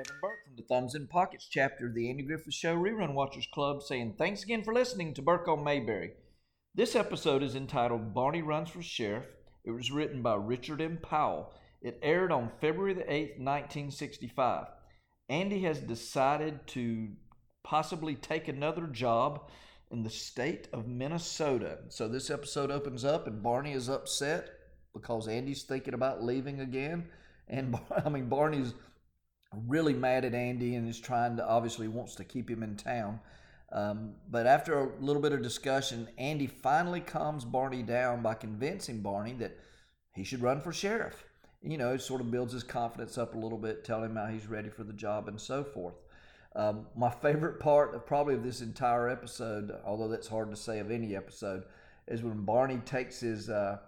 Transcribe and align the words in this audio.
Kevin 0.00 0.20
Burke 0.22 0.44
from 0.46 0.56
the 0.56 0.62
Thumbs 0.62 0.94
in 0.94 1.06
Pockets 1.08 1.46
chapter 1.50 1.86
of 1.86 1.94
the 1.94 2.08
Andy 2.08 2.22
Griffith 2.22 2.54
Show 2.54 2.74
Rerun 2.74 3.12
Watchers 3.12 3.46
Club 3.52 3.82
saying 3.82 4.14
thanks 4.16 4.42
again 4.42 4.64
for 4.64 4.72
listening 4.72 5.12
to 5.12 5.20
Burke 5.20 5.46
on 5.46 5.62
Mayberry. 5.62 6.12
This 6.74 6.96
episode 6.96 7.42
is 7.42 7.54
entitled 7.54 8.14
Barney 8.14 8.40
Runs 8.40 8.70
for 8.70 8.80
Sheriff. 8.80 9.26
It 9.62 9.72
was 9.72 9.90
written 9.90 10.22
by 10.22 10.36
Richard 10.36 10.80
M. 10.80 10.98
Powell. 11.02 11.52
It 11.82 11.98
aired 12.02 12.32
on 12.32 12.50
February 12.62 12.94
the 12.94 13.02
8th, 13.02 13.38
1965. 13.40 14.68
Andy 15.28 15.60
has 15.64 15.80
decided 15.80 16.66
to 16.68 17.08
possibly 17.62 18.14
take 18.14 18.48
another 18.48 18.86
job 18.86 19.50
in 19.90 20.02
the 20.02 20.08
state 20.08 20.66
of 20.72 20.88
Minnesota. 20.88 21.80
So 21.90 22.08
this 22.08 22.30
episode 22.30 22.70
opens 22.70 23.04
up 23.04 23.26
and 23.26 23.42
Barney 23.42 23.72
is 23.72 23.90
upset 23.90 24.48
because 24.94 25.28
Andy's 25.28 25.64
thinking 25.64 25.92
about 25.92 26.24
leaving 26.24 26.60
again. 26.60 27.08
And 27.48 27.76
I 28.06 28.08
mean, 28.08 28.30
Barney's 28.30 28.72
really 29.66 29.94
mad 29.94 30.24
at 30.24 30.34
Andy 30.34 30.74
and 30.76 30.88
is 30.88 31.00
trying 31.00 31.36
to 31.36 31.46
obviously 31.46 31.88
wants 31.88 32.14
to 32.16 32.24
keep 32.24 32.48
him 32.48 32.62
in 32.62 32.76
town. 32.76 33.20
Um, 33.72 34.14
but 34.28 34.46
after 34.46 34.78
a 34.78 34.88
little 35.00 35.22
bit 35.22 35.32
of 35.32 35.42
discussion, 35.42 36.08
Andy 36.18 36.46
finally 36.46 37.00
calms 37.00 37.44
Barney 37.44 37.82
down 37.82 38.22
by 38.22 38.34
convincing 38.34 39.00
Barney 39.00 39.34
that 39.34 39.56
he 40.14 40.24
should 40.24 40.42
run 40.42 40.60
for 40.60 40.72
sheriff. 40.72 41.24
You 41.62 41.78
know, 41.78 41.92
it 41.92 42.00
sort 42.00 42.20
of 42.20 42.30
builds 42.30 42.52
his 42.52 42.62
confidence 42.62 43.18
up 43.18 43.34
a 43.34 43.38
little 43.38 43.58
bit, 43.58 43.84
telling 43.84 44.10
him 44.10 44.16
how 44.16 44.26
he's 44.26 44.46
ready 44.46 44.70
for 44.70 44.82
the 44.82 44.92
job 44.92 45.28
and 45.28 45.40
so 45.40 45.62
forth. 45.62 45.94
Um, 46.56 46.86
my 46.96 47.10
favorite 47.10 47.60
part 47.60 47.94
of 47.94 48.06
probably 48.06 48.34
of 48.34 48.42
this 48.42 48.60
entire 48.60 49.08
episode, 49.08 49.72
although 49.84 50.08
that's 50.08 50.26
hard 50.26 50.50
to 50.50 50.56
say 50.56 50.80
of 50.80 50.90
any 50.90 51.14
episode, 51.14 51.64
is 52.08 52.22
when 52.22 52.44
Barney 52.44 52.78
takes 52.78 53.20
his 53.20 53.48
uh, 53.50 53.78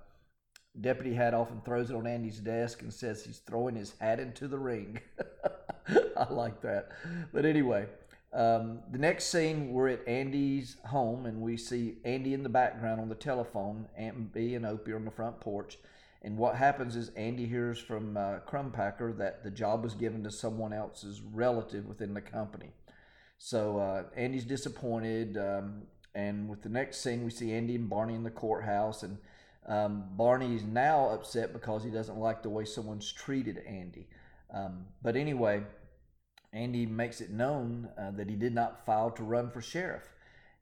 deputy 0.80 1.14
hat 1.14 1.34
off 1.34 1.50
and 1.50 1.64
throws 1.64 1.90
it 1.90 1.96
on 1.96 2.06
Andy's 2.06 2.38
desk 2.38 2.82
and 2.82 2.92
says 2.92 3.24
he's 3.24 3.38
throwing 3.38 3.74
his 3.74 3.94
hat 4.00 4.20
into 4.20 4.48
the 4.48 4.58
ring. 4.58 5.00
I 6.16 6.32
like 6.32 6.60
that. 6.62 6.88
But 7.32 7.44
anyway, 7.44 7.86
um, 8.32 8.80
the 8.90 8.98
next 8.98 9.26
scene, 9.26 9.72
we're 9.72 9.88
at 9.88 10.08
Andy's 10.08 10.76
home 10.86 11.26
and 11.26 11.40
we 11.40 11.56
see 11.56 11.98
Andy 12.04 12.32
in 12.32 12.42
the 12.42 12.48
background 12.48 13.00
on 13.00 13.08
the 13.08 13.14
telephone, 13.14 13.86
Aunt 13.96 14.32
Bee 14.32 14.54
and 14.54 14.64
Opie 14.64 14.94
on 14.94 15.04
the 15.04 15.10
front 15.10 15.40
porch. 15.40 15.78
And 16.22 16.38
what 16.38 16.54
happens 16.54 16.96
is 16.96 17.10
Andy 17.10 17.46
hears 17.46 17.78
from 17.78 18.16
uh, 18.16 18.38
Crumpacker 18.48 19.16
that 19.18 19.42
the 19.42 19.50
job 19.50 19.82
was 19.82 19.94
given 19.94 20.22
to 20.22 20.30
someone 20.30 20.72
else's 20.72 21.20
relative 21.20 21.84
within 21.84 22.14
the 22.14 22.20
company. 22.20 22.70
So 23.38 23.78
uh, 23.78 24.04
Andy's 24.16 24.44
disappointed. 24.44 25.36
Um, 25.36 25.82
and 26.14 26.48
with 26.48 26.62
the 26.62 26.68
next 26.68 26.98
scene, 26.98 27.24
we 27.24 27.30
see 27.30 27.52
Andy 27.52 27.74
and 27.74 27.90
Barney 27.90 28.14
in 28.14 28.22
the 28.22 28.30
courthouse. 28.30 29.02
And 29.02 29.18
um, 29.66 30.04
Barney's 30.12 30.64
now 30.64 31.08
upset 31.10 31.52
because 31.52 31.84
he 31.84 31.90
doesn't 31.90 32.18
like 32.18 32.42
the 32.42 32.50
way 32.50 32.64
someone's 32.64 33.12
treated 33.12 33.58
Andy. 33.66 34.08
Um, 34.52 34.86
but 35.02 35.16
anyway, 35.16 35.62
Andy 36.52 36.84
makes 36.84 37.20
it 37.20 37.30
known 37.30 37.88
uh, 37.98 38.10
that 38.12 38.28
he 38.28 38.36
did 38.36 38.54
not 38.54 38.84
file 38.84 39.10
to 39.12 39.22
run 39.22 39.50
for 39.50 39.62
sheriff. 39.62 40.08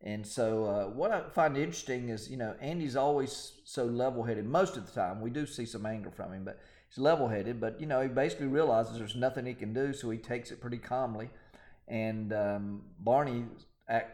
And 0.02 0.26
so, 0.26 0.64
uh, 0.64 0.84
what 0.86 1.10
I 1.10 1.28
find 1.28 1.56
interesting 1.56 2.08
is, 2.08 2.30
you 2.30 2.38
know, 2.38 2.54
Andy's 2.60 2.96
always 2.96 3.60
so 3.64 3.84
level 3.84 4.22
headed 4.22 4.46
most 4.46 4.76
of 4.76 4.86
the 4.86 4.92
time. 4.92 5.20
We 5.20 5.30
do 5.30 5.44
see 5.44 5.66
some 5.66 5.84
anger 5.84 6.10
from 6.10 6.32
him, 6.32 6.44
but 6.44 6.58
he's 6.88 6.98
level 6.98 7.28
headed. 7.28 7.60
But, 7.60 7.80
you 7.80 7.86
know, 7.86 8.00
he 8.00 8.08
basically 8.08 8.46
realizes 8.46 8.98
there's 8.98 9.16
nothing 9.16 9.44
he 9.44 9.52
can 9.52 9.74
do, 9.74 9.92
so 9.92 10.08
he 10.08 10.16
takes 10.16 10.50
it 10.52 10.60
pretty 10.60 10.78
calmly. 10.78 11.28
And 11.86 12.32
um, 12.32 12.82
Barney, 12.98 13.44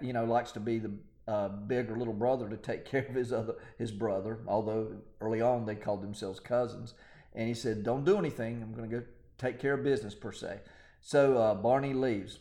you 0.01 0.13
know, 0.13 0.25
likes 0.25 0.51
to 0.53 0.61
be 0.61 0.79
the 0.79 0.93
uh, 1.29 1.49
bigger 1.49 1.97
little 1.97 2.15
brother 2.15 2.49
to 2.49 2.57
take 2.57 2.85
care 2.91 3.07
of 3.09 3.15
his 3.15 3.33
other 3.33 3.55
his 3.79 3.93
brother. 3.93 4.41
Although 4.47 4.97
early 5.21 5.41
on 5.41 5.67
they 5.67 5.75
called 5.75 6.03
themselves 6.03 6.41
cousins, 6.41 6.95
and 7.35 7.49
he 7.49 7.55
said, 7.55 7.83
"Don't 7.83 8.05
do 8.05 8.19
anything. 8.19 8.63
I'm 8.63 8.75
going 8.75 8.89
to 8.91 9.01
go 9.01 9.07
take 9.39 9.59
care 9.59 9.75
of 9.75 9.85
business 9.85 10.15
per 10.15 10.33
se." 10.33 10.61
So 11.01 11.39
uh, 11.39 11.55
Barney 11.55 11.95
leaves. 11.95 12.41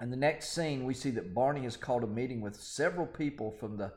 In 0.00 0.10
the 0.10 0.16
next 0.16 0.50
scene, 0.50 0.84
we 0.84 0.94
see 0.94 1.10
that 1.10 1.34
Barney 1.34 1.62
has 1.62 1.76
called 1.76 2.04
a 2.04 2.06
meeting 2.06 2.40
with 2.40 2.54
several 2.54 3.06
people 3.06 3.50
from 3.50 3.76
the 3.76 3.92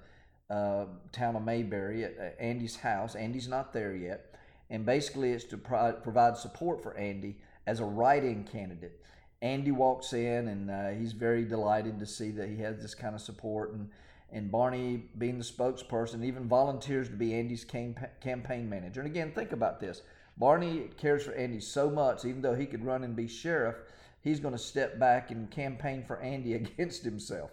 uh, 0.50 0.86
town 1.12 1.36
of 1.36 1.44
Mayberry 1.44 2.04
at, 2.04 2.18
at 2.18 2.38
Andy's 2.40 2.76
house. 2.78 3.16
Andy's 3.16 3.48
not 3.48 3.72
there 3.72 3.96
yet. 3.96 4.34
And 4.70 4.86
basically, 4.86 5.32
it's 5.32 5.44
to 5.46 5.58
pro- 5.58 5.94
provide 5.94 6.38
support 6.38 6.82
for 6.82 6.98
Andy 6.98 7.38
as 7.68 7.80
a 7.80 7.86
write 7.86 8.24
in 8.24 8.44
candidate. 8.44 9.00
Andy 9.42 9.72
walks 9.72 10.14
in 10.14 10.48
and 10.48 10.70
uh, 10.70 10.90
he's 10.90 11.14
very 11.14 11.46
delighted 11.46 12.00
to 12.00 12.06
see 12.06 12.32
that 12.32 12.50
he 12.50 12.58
has 12.58 12.82
this 12.82 12.94
kind 12.94 13.16
of 13.16 13.22
support. 13.22 13.74
And, 13.74 13.90
and 14.32 14.52
Barney, 14.52 15.04
being 15.18 15.38
the 15.38 15.44
spokesperson, 15.44 16.24
even 16.24 16.48
volunteers 16.48 17.10
to 17.10 17.16
be 17.16 17.34
Andy's 17.34 17.66
cam- 17.66 17.96
campaign 18.22 18.70
manager. 18.70 19.02
And 19.02 19.10
again, 19.10 19.32
think 19.34 19.52
about 19.52 19.80
this 19.80 20.02
Barney 20.38 20.90
cares 20.98 21.24
for 21.24 21.34
Andy 21.34 21.60
so 21.60 21.90
much, 21.90 22.26
even 22.26 22.42
though 22.42 22.56
he 22.56 22.66
could 22.66 22.86
run 22.86 23.04
and 23.04 23.16
be 23.16 23.28
sheriff 23.28 23.76
he's 24.22 24.40
going 24.40 24.54
to 24.54 24.60
step 24.60 25.00
back 25.00 25.32
and 25.32 25.50
campaign 25.52 26.04
for 26.06 26.20
Andy 26.20 26.54
against 26.56 27.04
himself. 27.04 27.52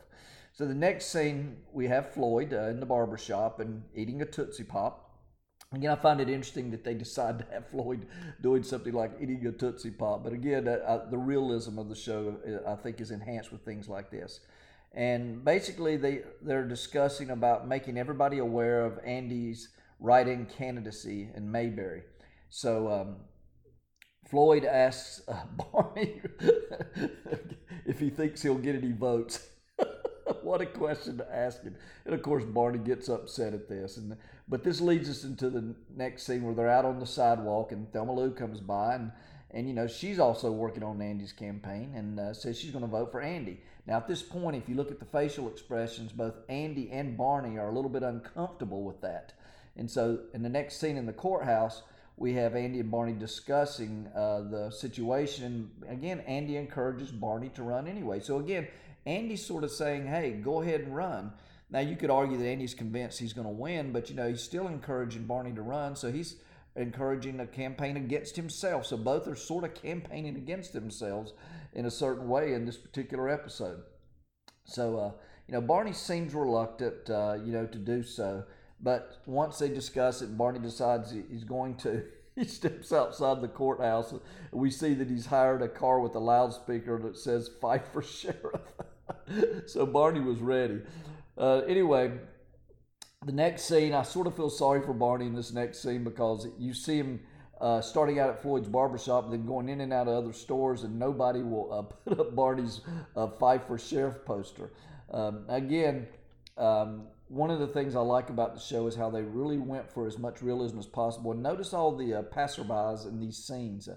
So 0.52 0.66
the 0.66 0.74
next 0.74 1.06
scene, 1.06 1.56
we 1.72 1.86
have 1.86 2.12
Floyd 2.12 2.52
uh, 2.52 2.68
in 2.68 2.80
the 2.80 2.86
barber 2.86 3.18
shop 3.18 3.60
and 3.60 3.82
eating 3.94 4.22
a 4.22 4.26
Tootsie 4.26 4.64
Pop. 4.64 5.07
Again, 5.74 5.90
I 5.90 5.96
find 5.96 6.18
it 6.18 6.30
interesting 6.30 6.70
that 6.70 6.82
they 6.82 6.94
decide 6.94 7.38
to 7.40 7.46
have 7.52 7.68
Floyd 7.68 8.06
doing 8.40 8.62
something 8.62 8.94
like 8.94 9.12
eating 9.20 9.46
a 9.46 9.52
Tootsie 9.52 9.90
Pop. 9.90 10.24
But 10.24 10.32
again, 10.32 10.66
uh, 10.66 10.78
uh, 10.86 11.10
the 11.10 11.18
realism 11.18 11.78
of 11.78 11.90
the 11.90 11.94
show, 11.94 12.36
uh, 12.46 12.70
I 12.70 12.76
think, 12.76 13.02
is 13.02 13.10
enhanced 13.10 13.52
with 13.52 13.62
things 13.66 13.86
like 13.86 14.10
this. 14.10 14.40
And 14.92 15.44
basically, 15.44 15.98
they, 15.98 16.22
they're 16.40 16.66
discussing 16.66 17.28
about 17.28 17.68
making 17.68 17.98
everybody 17.98 18.38
aware 18.38 18.80
of 18.80 18.98
Andy's 19.04 19.68
write-in 20.00 20.46
candidacy 20.46 21.28
in 21.36 21.52
Mayberry. 21.52 22.02
So 22.48 22.90
um, 22.90 23.16
Floyd 24.26 24.64
asks 24.64 25.20
uh, 25.28 25.44
Barney 25.72 26.22
if 27.84 28.00
he 28.00 28.08
thinks 28.08 28.40
he'll 28.40 28.54
get 28.54 28.74
any 28.74 28.92
votes. 28.92 29.46
What 30.48 30.62
a 30.62 30.66
question 30.66 31.18
to 31.18 31.34
ask 31.36 31.62
him. 31.62 31.76
And 32.06 32.14
of 32.14 32.22
course, 32.22 32.42
Barney 32.42 32.78
gets 32.78 33.10
upset 33.10 33.52
at 33.52 33.68
this. 33.68 33.98
And 33.98 34.16
but 34.48 34.64
this 34.64 34.80
leads 34.80 35.10
us 35.10 35.24
into 35.24 35.50
the 35.50 35.74
next 35.94 36.22
scene 36.22 36.42
where 36.42 36.54
they're 36.54 36.70
out 36.70 36.86
on 36.86 36.98
the 36.98 37.06
sidewalk 37.06 37.70
and 37.70 37.92
Thelma 37.92 38.14
Lou 38.14 38.30
comes 38.30 38.60
by 38.60 38.94
and 38.94 39.12
and 39.50 39.68
you 39.68 39.74
know 39.74 39.86
she's 39.86 40.18
also 40.18 40.50
working 40.50 40.82
on 40.82 41.02
Andy's 41.02 41.32
campaign 41.32 41.92
and 41.94 42.18
uh, 42.18 42.32
says 42.32 42.58
she's 42.58 42.70
going 42.70 42.84
to 42.84 42.90
vote 42.90 43.12
for 43.12 43.20
Andy. 43.20 43.60
Now 43.86 43.98
at 43.98 44.08
this 44.08 44.22
point, 44.22 44.56
if 44.56 44.68
you 44.68 44.74
look 44.74 44.90
at 44.90 44.98
the 44.98 45.04
facial 45.04 45.48
expressions, 45.48 46.12
both 46.12 46.34
Andy 46.48 46.90
and 46.90 47.16
Barney 47.16 47.58
are 47.58 47.68
a 47.68 47.74
little 47.74 47.90
bit 47.90 48.02
uncomfortable 48.02 48.84
with 48.84 49.02
that. 49.02 49.34
And 49.76 49.90
so 49.90 50.20
in 50.32 50.42
the 50.42 50.48
next 50.48 50.80
scene 50.80 50.96
in 50.96 51.04
the 51.04 51.12
courthouse 51.12 51.82
we 52.16 52.32
have 52.34 52.56
Andy 52.56 52.80
and 52.80 52.90
Barney 52.90 53.12
discussing 53.12 54.08
uh, 54.14 54.40
the 54.50 54.70
situation. 54.70 55.70
And 55.86 55.98
Again, 55.98 56.20
Andy 56.20 56.56
encourages 56.56 57.12
Barney 57.12 57.50
to 57.50 57.62
run 57.62 57.86
anyway. 57.86 58.18
So 58.18 58.38
again, 58.38 58.66
Andy's 59.08 59.44
sort 59.44 59.64
of 59.64 59.70
saying, 59.70 60.06
"Hey, 60.06 60.32
go 60.32 60.62
ahead 60.62 60.82
and 60.82 60.94
run." 60.94 61.32
Now 61.70 61.80
you 61.80 61.96
could 61.96 62.10
argue 62.10 62.38
that 62.38 62.46
Andy's 62.46 62.74
convinced 62.74 63.18
he's 63.18 63.32
going 63.32 63.46
to 63.46 63.52
win, 63.52 63.92
but 63.92 64.08
you 64.08 64.16
know 64.16 64.28
he's 64.28 64.42
still 64.42 64.68
encouraging 64.68 65.24
Barney 65.24 65.52
to 65.52 65.62
run. 65.62 65.96
So 65.96 66.10
he's 66.10 66.36
encouraging 66.76 67.40
a 67.40 67.46
campaign 67.46 67.96
against 67.96 68.36
himself. 68.36 68.86
So 68.86 68.96
both 68.96 69.26
are 69.26 69.34
sort 69.34 69.64
of 69.64 69.74
campaigning 69.74 70.36
against 70.36 70.72
themselves 70.72 71.32
in 71.72 71.86
a 71.86 71.90
certain 71.90 72.28
way 72.28 72.54
in 72.54 72.64
this 72.64 72.76
particular 72.76 73.28
episode. 73.28 73.82
So 74.64 74.98
uh, 74.98 75.12
you 75.46 75.52
know 75.52 75.60
Barney 75.60 75.92
seems 75.92 76.34
reluctant, 76.34 77.10
uh, 77.10 77.38
you 77.44 77.52
know, 77.52 77.66
to 77.66 77.78
do 77.78 78.02
so. 78.02 78.44
But 78.80 79.22
once 79.26 79.58
they 79.58 79.68
discuss 79.68 80.22
it, 80.22 80.38
Barney 80.38 80.60
decides 80.60 81.12
he's 81.12 81.44
going 81.44 81.76
to. 81.78 82.04
He 82.38 82.44
steps 82.44 82.92
outside 82.92 83.40
the 83.40 83.48
courthouse. 83.48 84.14
We 84.52 84.70
see 84.70 84.94
that 84.94 85.10
he's 85.10 85.26
hired 85.26 85.60
a 85.60 85.66
car 85.66 85.98
with 85.98 86.14
a 86.14 86.20
loudspeaker 86.20 86.96
that 87.00 87.18
says 87.18 87.50
"Fife 87.60 87.88
for 87.92 88.00
Sheriff." 88.00 88.60
so 89.66 89.86
Barney 89.86 90.20
was 90.20 90.38
ready. 90.40 90.80
Uh, 91.36 91.62
anyway, 91.68 92.12
the 93.24 93.32
next 93.32 93.62
scene, 93.64 93.94
I 93.94 94.02
sort 94.02 94.26
of 94.26 94.36
feel 94.36 94.50
sorry 94.50 94.80
for 94.82 94.92
Barney 94.92 95.26
in 95.26 95.34
this 95.34 95.52
next 95.52 95.82
scene 95.82 96.04
because 96.04 96.46
you 96.58 96.74
see 96.74 96.96
him 96.98 97.20
uh, 97.60 97.80
starting 97.80 98.18
out 98.20 98.30
at 98.30 98.40
Floyd's 98.40 98.68
barbershop, 98.68 99.30
then 99.30 99.44
going 99.44 99.68
in 99.68 99.80
and 99.80 99.92
out 99.92 100.06
of 100.06 100.14
other 100.14 100.32
stores, 100.32 100.84
and 100.84 100.98
nobody 100.98 101.42
will 101.42 101.72
uh, 101.72 101.82
put 102.06 102.20
up 102.20 102.34
Barney's 102.34 102.80
uh, 103.16 103.26
"Fife 103.26 103.66
for 103.66 103.78
Sheriff" 103.78 104.24
poster. 104.24 104.70
Um, 105.10 105.44
again, 105.48 106.06
um, 106.56 107.06
one 107.28 107.50
of 107.50 107.58
the 107.58 107.66
things 107.66 107.94
I 107.96 108.00
like 108.00 108.30
about 108.30 108.54
the 108.54 108.60
show 108.60 108.86
is 108.86 108.94
how 108.94 109.10
they 109.10 109.22
really 109.22 109.58
went 109.58 109.90
for 109.90 110.06
as 110.06 110.18
much 110.18 110.42
realism 110.42 110.78
as 110.78 110.86
possible. 110.86 111.32
And 111.32 111.42
notice 111.42 111.74
all 111.74 111.96
the 111.96 112.14
uh, 112.14 112.22
passerbys 112.22 113.06
in 113.06 113.20
these 113.20 113.36
scenes. 113.36 113.88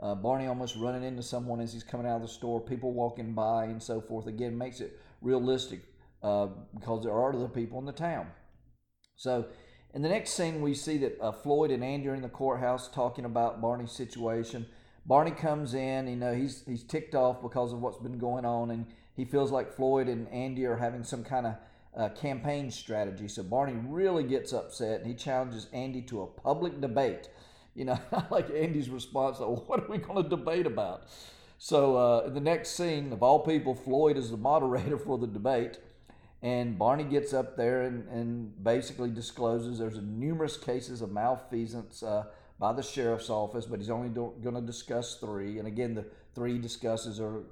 Uh, 0.00 0.14
Barney 0.14 0.46
almost 0.46 0.76
running 0.76 1.04
into 1.04 1.22
someone 1.22 1.60
as 1.60 1.72
he's 1.72 1.84
coming 1.84 2.06
out 2.06 2.16
of 2.16 2.22
the 2.22 2.28
store, 2.28 2.60
people 2.60 2.92
walking 2.92 3.34
by, 3.34 3.64
and 3.64 3.82
so 3.82 4.00
forth. 4.00 4.26
Again, 4.26 4.56
makes 4.56 4.80
it 4.80 4.98
realistic 5.20 5.82
uh, 6.22 6.48
because 6.74 7.04
there 7.04 7.12
are 7.12 7.34
other 7.34 7.48
people 7.48 7.78
in 7.78 7.84
the 7.84 7.92
town. 7.92 8.28
So, 9.16 9.46
in 9.92 10.02
the 10.02 10.08
next 10.08 10.30
scene, 10.30 10.62
we 10.62 10.74
see 10.74 10.96
that 10.98 11.20
uh, 11.20 11.32
Floyd 11.32 11.70
and 11.70 11.84
Andy 11.84 12.08
are 12.08 12.14
in 12.14 12.22
the 12.22 12.28
courthouse 12.28 12.88
talking 12.88 13.24
about 13.24 13.60
Barney's 13.60 13.92
situation. 13.92 14.66
Barney 15.04 15.32
comes 15.32 15.74
in, 15.74 16.06
you 16.08 16.16
know, 16.16 16.34
he's 16.34 16.62
he's 16.66 16.84
ticked 16.84 17.14
off 17.14 17.42
because 17.42 17.72
of 17.72 17.80
what's 17.80 17.98
been 17.98 18.18
going 18.18 18.44
on, 18.44 18.70
and 18.70 18.86
he 19.16 19.24
feels 19.24 19.50
like 19.50 19.72
Floyd 19.72 20.08
and 20.08 20.28
Andy 20.28 20.64
are 20.64 20.76
having 20.76 21.04
some 21.04 21.24
kind 21.24 21.46
of 21.46 21.54
uh, 21.96 22.08
campaign 22.10 22.70
strategy. 22.70 23.28
So 23.28 23.42
Barney 23.42 23.78
really 23.86 24.24
gets 24.24 24.52
upset 24.52 25.00
and 25.00 25.06
he 25.06 25.14
challenges 25.14 25.66
Andy 25.72 26.02
to 26.02 26.22
a 26.22 26.26
public 26.26 26.80
debate. 26.80 27.28
You 27.74 27.86
know, 27.86 27.98
I 28.12 28.24
like 28.30 28.50
Andy's 28.50 28.90
response, 28.90 29.38
oh, 29.40 29.64
what 29.66 29.80
are 29.80 29.88
we 29.88 29.98
going 29.98 30.22
to 30.22 30.28
debate 30.28 30.66
about? 30.66 31.04
so 31.58 31.96
uh, 31.96 32.26
in 32.26 32.34
the 32.34 32.40
next 32.40 32.70
scene, 32.70 33.12
of 33.12 33.22
all 33.22 33.40
people, 33.40 33.74
Floyd 33.74 34.16
is 34.16 34.30
the 34.30 34.36
moderator 34.36 34.96
for 34.98 35.18
the 35.18 35.26
debate. 35.26 35.78
And 36.42 36.78
Barney 36.78 37.04
gets 37.04 37.34
up 37.34 37.56
there 37.56 37.82
and, 37.82 38.08
and 38.08 38.64
basically 38.64 39.10
discloses 39.10 39.78
there's 39.78 39.98
numerous 39.98 40.56
cases 40.56 41.02
of 41.02 41.12
malfeasance 41.12 42.02
uh, 42.02 42.24
by 42.58 42.72
the 42.72 42.82
sheriff's 42.82 43.28
office, 43.28 43.66
but 43.66 43.78
he's 43.78 43.90
only 43.90 44.08
going 44.08 44.54
to 44.54 44.62
discuss 44.62 45.16
three. 45.16 45.58
And 45.58 45.68
again, 45.68 45.94
the 45.94 46.06
three 46.34 46.58
discusses 46.58 47.20
are 47.20 47.42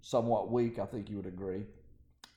somewhat 0.00 0.50
weak, 0.50 0.80
I 0.80 0.86
think 0.86 1.08
you 1.08 1.16
would 1.16 1.26
agree. 1.26 1.62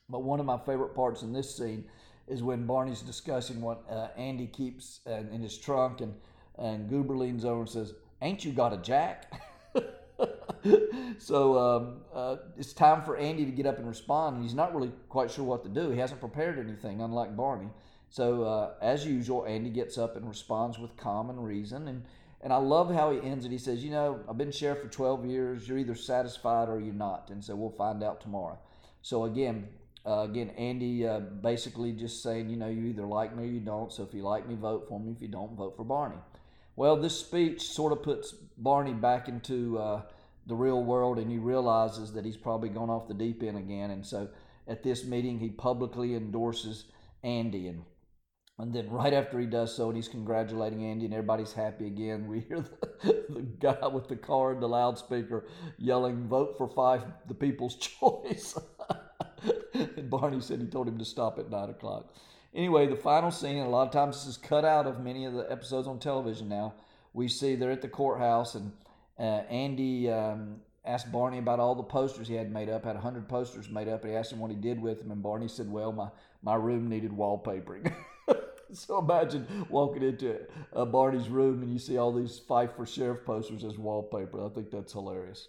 But 0.08 0.22
one 0.22 0.38
of 0.38 0.46
my 0.46 0.58
favorite 0.58 0.94
parts 0.94 1.22
in 1.22 1.32
this 1.32 1.56
scene 1.56 1.84
is 2.28 2.42
when 2.42 2.66
Barney's 2.66 3.02
discussing 3.02 3.60
what 3.60 3.84
uh, 3.90 4.08
Andy 4.16 4.46
keeps 4.46 5.00
uh, 5.06 5.22
in 5.32 5.42
his 5.42 5.58
trunk, 5.58 6.00
and, 6.00 6.14
and 6.58 6.88
Goober 6.88 7.16
leans 7.16 7.44
over 7.44 7.60
and 7.60 7.68
says, 7.68 7.94
Ain't 8.22 8.44
you 8.44 8.52
got 8.52 8.72
a 8.72 8.78
jack? 8.78 9.30
so 11.18 11.58
um, 11.58 12.00
uh, 12.14 12.36
it's 12.56 12.72
time 12.72 13.02
for 13.02 13.16
Andy 13.16 13.44
to 13.44 13.50
get 13.50 13.66
up 13.66 13.78
and 13.78 13.86
respond. 13.86 14.36
And 14.36 14.44
he's 14.44 14.54
not 14.54 14.74
really 14.74 14.92
quite 15.08 15.30
sure 15.30 15.44
what 15.44 15.62
to 15.64 15.68
do. 15.68 15.90
He 15.90 15.98
hasn't 15.98 16.20
prepared 16.20 16.58
anything, 16.58 17.02
unlike 17.02 17.36
Barney. 17.36 17.68
So 18.08 18.44
uh, 18.44 18.74
as 18.80 19.06
usual, 19.06 19.44
Andy 19.46 19.70
gets 19.70 19.98
up 19.98 20.16
and 20.16 20.26
responds 20.28 20.78
with 20.78 20.96
common 20.96 21.40
reason. 21.40 21.88
And 21.88 22.04
and 22.42 22.52
I 22.52 22.56
love 22.56 22.94
how 22.94 23.10
he 23.10 23.20
ends 23.28 23.44
it. 23.44 23.50
He 23.50 23.58
says, 23.58 23.82
"You 23.82 23.90
know, 23.90 24.20
I've 24.28 24.38
been 24.38 24.52
sheriff 24.52 24.80
for 24.82 24.88
12 24.88 25.26
years. 25.26 25.68
You're 25.68 25.78
either 25.78 25.94
satisfied 25.94 26.68
or 26.68 26.78
you're 26.78 26.94
not." 26.94 27.30
And 27.30 27.44
so 27.44 27.56
we'll 27.56 27.70
find 27.70 28.04
out 28.04 28.20
tomorrow. 28.20 28.58
So 29.02 29.24
again, 29.24 29.68
uh, 30.06 30.20
again, 30.20 30.50
Andy 30.50 31.06
uh, 31.06 31.20
basically 31.20 31.92
just 31.92 32.22
saying, 32.22 32.48
you 32.48 32.56
know, 32.56 32.68
you 32.68 32.84
either 32.86 33.04
like 33.06 33.34
me 33.36 33.42
or 33.44 33.46
you 33.46 33.60
don't. 33.60 33.92
So 33.92 34.04
if 34.04 34.14
you 34.14 34.22
like 34.22 34.48
me, 34.48 34.54
vote 34.54 34.86
for 34.88 35.00
me. 35.00 35.10
If 35.10 35.20
you 35.20 35.28
don't, 35.28 35.56
vote 35.56 35.76
for 35.76 35.84
Barney. 35.84 36.16
Well, 36.76 36.96
this 36.96 37.18
speech 37.18 37.62
sort 37.62 37.92
of 37.92 38.02
puts 38.02 38.32
Barney 38.58 38.92
back 38.92 39.28
into 39.28 39.78
uh, 39.78 40.02
the 40.46 40.54
real 40.54 40.84
world, 40.84 41.18
and 41.18 41.30
he 41.30 41.38
realizes 41.38 42.12
that 42.12 42.24
he's 42.26 42.36
probably 42.36 42.68
gone 42.68 42.90
off 42.90 43.08
the 43.08 43.14
deep 43.14 43.42
end 43.42 43.56
again. 43.56 43.90
And 43.90 44.04
so 44.06 44.28
at 44.68 44.82
this 44.82 45.04
meeting, 45.04 45.38
he 45.38 45.48
publicly 45.48 46.14
endorses 46.14 46.84
Andy. 47.24 47.68
And, 47.68 47.82
and 48.58 48.74
then 48.74 48.90
right 48.90 49.14
after 49.14 49.40
he 49.40 49.46
does 49.46 49.74
so, 49.74 49.88
and 49.88 49.96
he's 49.96 50.06
congratulating 50.06 50.84
Andy, 50.84 51.06
and 51.06 51.14
everybody's 51.14 51.54
happy 51.54 51.86
again, 51.86 52.28
we 52.28 52.40
hear 52.40 52.60
the, 52.60 53.24
the 53.30 53.42
guy 53.58 53.86
with 53.86 54.08
the 54.08 54.16
car 54.16 54.52
and 54.52 54.62
the 54.62 54.68
loudspeaker 54.68 55.46
yelling, 55.78 56.28
Vote 56.28 56.56
for 56.58 56.68
Fife, 56.68 57.04
the 57.26 57.34
people's 57.34 57.76
choice. 58.00 58.58
and 59.74 60.10
Barney 60.10 60.42
said 60.42 60.60
he 60.60 60.66
told 60.66 60.88
him 60.88 60.98
to 60.98 61.06
stop 61.06 61.38
at 61.38 61.50
9 61.50 61.70
o'clock. 61.70 62.14
Anyway, 62.56 62.86
the 62.86 62.96
final 62.96 63.30
scene, 63.30 63.58
a 63.58 63.68
lot 63.68 63.86
of 63.86 63.92
times 63.92 64.16
this 64.16 64.26
is 64.26 64.36
cut 64.38 64.64
out 64.64 64.86
of 64.86 64.98
many 64.98 65.26
of 65.26 65.34
the 65.34 65.46
episodes 65.52 65.86
on 65.86 65.98
television 65.98 66.48
now. 66.48 66.72
We 67.12 67.28
see 67.28 67.54
they're 67.54 67.70
at 67.70 67.82
the 67.82 67.88
courthouse, 67.88 68.54
and 68.54 68.72
uh, 69.18 69.42
Andy 69.50 70.10
um, 70.10 70.62
asked 70.82 71.12
Barney 71.12 71.36
about 71.36 71.60
all 71.60 71.74
the 71.74 71.82
posters 71.82 72.28
he 72.28 72.34
had 72.34 72.50
made 72.50 72.70
up, 72.70 72.86
had 72.86 72.94
100 72.94 73.28
posters 73.28 73.68
made 73.68 73.88
up, 73.88 74.04
and 74.04 74.12
he 74.12 74.16
asked 74.16 74.32
him 74.32 74.38
what 74.38 74.50
he 74.50 74.56
did 74.56 74.80
with 74.80 75.00
them, 75.00 75.10
and 75.10 75.22
Barney 75.22 75.48
said, 75.48 75.70
Well, 75.70 75.92
my, 75.92 76.08
my 76.42 76.54
room 76.54 76.88
needed 76.88 77.12
wallpapering. 77.12 77.92
so 78.72 79.00
imagine 79.00 79.66
walking 79.68 80.02
into 80.02 80.38
uh, 80.74 80.86
Barney's 80.86 81.28
room 81.28 81.62
and 81.62 81.70
you 81.70 81.78
see 81.78 81.98
all 81.98 82.12
these 82.12 82.38
Fife 82.38 82.70
for 82.74 82.86
Sheriff 82.86 83.24
posters 83.26 83.64
as 83.64 83.76
wallpaper. 83.76 84.42
I 84.44 84.48
think 84.48 84.70
that's 84.70 84.94
hilarious. 84.94 85.48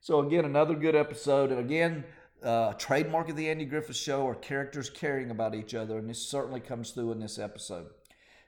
So, 0.00 0.20
again, 0.20 0.44
another 0.44 0.74
good 0.74 0.96
episode. 0.96 1.50
And 1.50 1.60
again, 1.60 2.04
uh, 2.42 2.72
trademark 2.74 3.28
of 3.28 3.36
the 3.36 3.48
Andy 3.48 3.64
Griffith 3.64 3.96
Show 3.96 4.26
are 4.26 4.34
characters 4.34 4.90
caring 4.90 5.30
about 5.30 5.54
each 5.54 5.74
other, 5.74 5.98
and 5.98 6.08
this 6.08 6.26
certainly 6.26 6.60
comes 6.60 6.90
through 6.90 7.12
in 7.12 7.20
this 7.20 7.38
episode. 7.38 7.86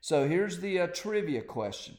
So 0.01 0.29
here's 0.29 0.59
the 0.59 0.81
uh, 0.81 0.87
trivia 0.89 1.43
question. 1.43 1.97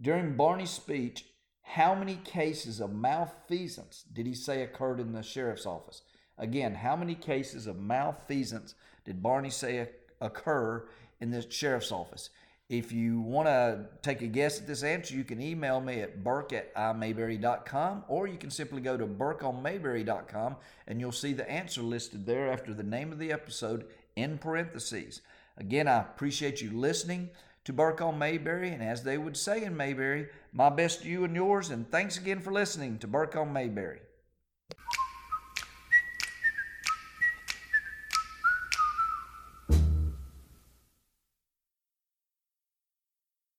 During 0.00 0.36
Barney's 0.36 0.70
speech, 0.70 1.26
how 1.62 1.94
many 1.94 2.16
cases 2.16 2.80
of 2.80 2.94
malfeasance 2.94 4.04
did 4.12 4.26
he 4.26 4.34
say 4.34 4.62
occurred 4.62 5.00
in 5.00 5.12
the 5.12 5.22
sheriff's 5.22 5.66
office? 5.66 6.02
Again, 6.38 6.74
how 6.74 6.96
many 6.96 7.14
cases 7.14 7.66
of 7.66 7.78
malfeasance 7.78 8.74
did 9.04 9.22
Barney 9.22 9.50
say 9.50 9.88
occur 10.20 10.88
in 11.20 11.30
the 11.30 11.48
sheriff's 11.50 11.92
office? 11.92 12.30
If 12.68 12.92
you 12.92 13.20
want 13.20 13.48
to 13.48 13.86
take 14.02 14.20
a 14.20 14.26
guess 14.26 14.60
at 14.60 14.66
this 14.66 14.82
answer, 14.82 15.14
you 15.14 15.24
can 15.24 15.40
email 15.40 15.80
me 15.80 16.00
at 16.00 16.22
burke 16.22 16.52
at 16.52 16.74
imayberry.com 16.74 18.04
or 18.08 18.26
you 18.26 18.36
can 18.36 18.50
simply 18.50 18.82
go 18.82 18.94
to 18.94 19.06
burkeonmayberry.com 19.06 20.56
and 20.86 21.00
you'll 21.00 21.12
see 21.12 21.32
the 21.32 21.50
answer 21.50 21.80
listed 21.80 22.26
there 22.26 22.52
after 22.52 22.74
the 22.74 22.82
name 22.82 23.10
of 23.10 23.18
the 23.18 23.32
episode 23.32 23.86
in 24.16 24.36
parentheses. 24.36 25.22
Again, 25.56 25.88
I 25.88 26.00
appreciate 26.00 26.60
you 26.60 26.70
listening 26.70 27.30
to 27.64 27.72
Burke 27.72 28.02
on 28.02 28.18
Mayberry, 28.18 28.70
and 28.70 28.82
as 28.82 29.02
they 29.02 29.18
would 29.18 29.36
say 29.36 29.64
in 29.64 29.76
Mayberry, 29.76 30.28
my 30.52 30.70
best 30.70 31.02
to 31.02 31.08
you 31.08 31.24
and 31.24 31.34
yours, 31.34 31.70
and 31.70 31.90
thanks 31.90 32.16
again 32.16 32.40
for 32.40 32.52
listening 32.52 32.98
to 32.98 33.06
Burke 33.06 33.36
on 33.36 33.52
Mayberry. 33.52 34.00